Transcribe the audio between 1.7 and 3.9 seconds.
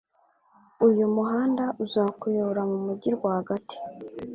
uzakuyobora mu mujyi rwagati.